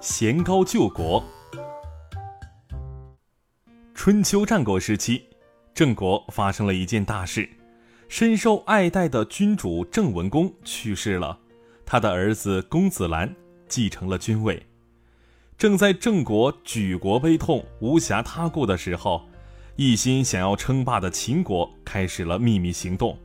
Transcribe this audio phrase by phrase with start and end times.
[0.00, 1.22] 贤高救国。
[3.94, 5.22] 春秋战国时期，
[5.74, 7.46] 郑国发生了一件大事，
[8.08, 11.38] 深受爱戴的君主郑文公去世了，
[11.84, 13.30] 他的儿子公子兰
[13.68, 14.66] 继承了君位。
[15.58, 19.28] 正在郑国举国悲痛、无暇他顾的时候，
[19.76, 23.18] 一心想要称霸的秦国开始了秘密行动。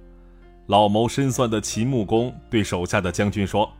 [0.67, 3.71] 老谋深算的秦穆公对手下的将军说：“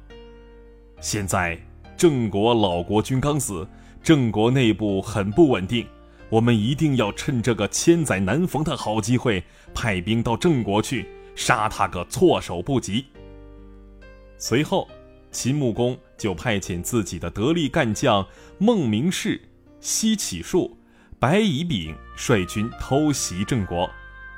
[1.02, 1.59] 现在
[1.98, 3.68] 郑国老国君刚死，
[4.04, 5.86] 郑国内部很不稳定。”
[6.29, 9.43] 我们一定要趁这个千载难逢的好机会，
[9.75, 13.05] 派兵到郑国去，杀他个措手不及。
[14.38, 14.89] 随后，
[15.32, 18.25] 秦穆公就派遣自己的得力干将
[18.57, 19.39] 孟明视、
[19.80, 20.75] 西乞术、
[21.19, 23.89] 白乙丙率军偷袭郑国。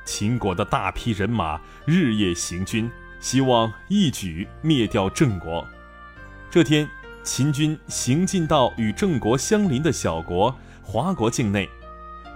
[0.06, 5.66] 秦国的大批人马日夜行军，希望一举灭掉郑国。
[6.52, 6.88] 这天，
[7.28, 11.68] 秦军行进到与郑国相邻的小国华国境内。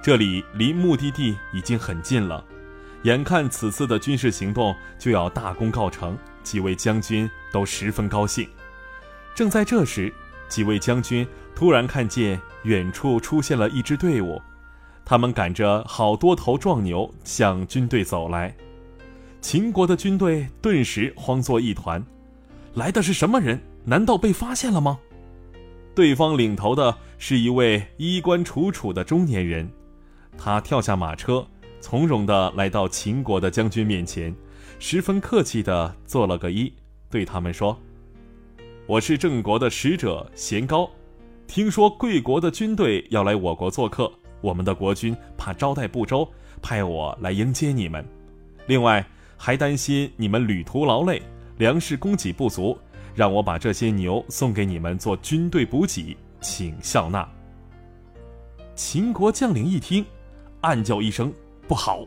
[0.04, 2.44] 这里离目的地已经很近了，
[3.04, 8.46] 眼看此次的军事行动就要大功告成，几位将军都十分高兴。
[9.34, 10.14] 正在这时，
[10.50, 11.26] 几位将军
[11.56, 14.42] 突然看见远处出现了一支队伍，
[15.06, 18.54] 他们赶着好多头壮牛向军队走来。
[19.40, 22.04] 秦国的军队顿时慌作一团，
[22.74, 23.58] 来的是什么人？
[23.84, 25.00] 难道被发现了吗？
[25.94, 29.70] 对方领头的是一位衣冠楚楚的中年人。
[30.38, 31.46] 他跳下马车，
[31.80, 34.34] 从容地来到秦国的将军面前，
[34.80, 36.72] 十分客气地做了个揖，
[37.10, 37.78] 对他们说
[38.88, 40.90] ：“我是郑国的使者贤高，
[41.48, 46.28] 听说贵国的军队要来我国做客，我们的国君怕招待不周，
[46.62, 48.06] 派我来迎接你们。
[48.68, 51.22] 另外，还担心你们旅途劳累，
[51.58, 52.78] 粮食供给不足，
[53.14, 57.28] 让我把这些牛送给你们做军队补给，请笑纳。”
[58.76, 60.06] 秦国将领一听。
[60.62, 61.34] 暗叫一声
[61.68, 62.06] 不好！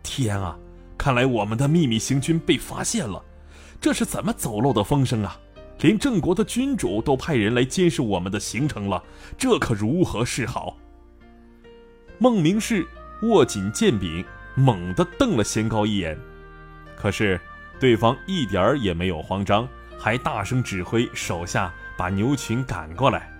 [0.00, 0.56] 天啊，
[0.96, 3.20] 看来我们的秘密行军被发现了，
[3.80, 5.36] 这是怎么走漏的风声啊？
[5.80, 9.02] 连郑国的君主都派人来监视我们的行程了，
[9.36, 10.76] 这可如何是好？
[12.18, 12.86] 孟明视
[13.22, 14.24] 握紧剑柄，
[14.54, 16.16] 猛地瞪了先高一眼，
[16.96, 17.40] 可是
[17.80, 23.30] 对方一点儿也没有慌张，还大声指挥手下把牛群赶过来。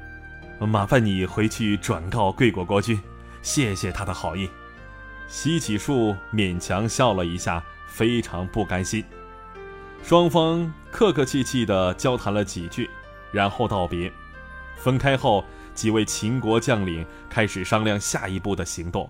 [0.60, 3.00] 麻烦你回去转告贵国国君。
[3.40, 4.50] 谢谢他的好意，
[5.28, 9.04] 西乞术勉强笑了一下，非常不甘心。
[10.02, 12.90] 双方客客气气地交谈了几句，
[13.30, 14.12] 然后道别。
[14.76, 19.08] 分开后，几位秦国将领开始商量下一步的行动。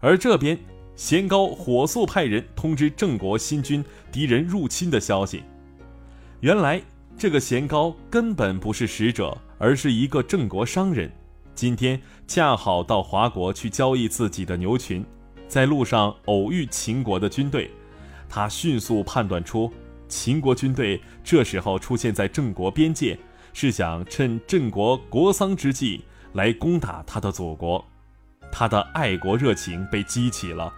[0.00, 0.58] 而这边，
[0.96, 5.44] 贤高火速派人通知郑国新军敌人入侵的消息。
[6.44, 6.78] 原来，
[7.16, 11.10] 这个贤高根本不是使者，而是一个郑国商人。
[11.54, 15.02] 今天恰好到华国去交易自己的牛群，
[15.48, 17.70] 在路上偶遇秦国的军队，
[18.28, 19.72] 他迅速判断出
[20.06, 23.18] 秦国军队这时候出现在郑国边界，
[23.54, 27.82] 是想趁郑国国丧之际来攻打他的祖国。
[28.52, 30.70] 他的爱国热情被激起了，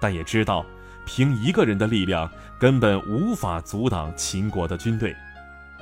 [0.00, 0.64] 但也知道
[1.04, 5.14] 凭一个人的力量根本无法阻挡秦国的军队，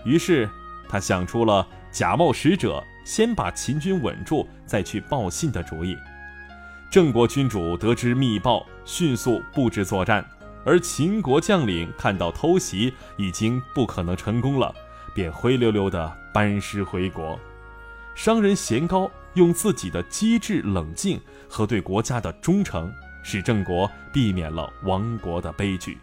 [0.04, 0.48] 于是
[0.88, 2.82] 他想出了假冒使者。
[3.02, 5.96] 先把秦军稳住，再去报信的主意。
[6.90, 10.24] 郑国君主得知密报，迅速布置作战，
[10.64, 14.72] 而秦国将领看到偷袭已经不可能成功了，
[15.12, 17.36] 便灰溜溜地班师回国。
[18.14, 22.92] 商人贤高用自己的机智冷静和对国家的忠诚，
[23.22, 25.98] 使郑国避免了亡国的悲剧。